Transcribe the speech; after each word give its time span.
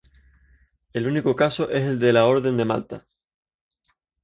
El 0.93 1.05
único 1.05 1.35
caso 1.35 1.69
es 1.69 1.83
el 1.83 1.99
de 1.99 2.11
la 2.11 2.25
Orden 2.25 2.57
de 2.57 2.65
Malta. 2.65 3.05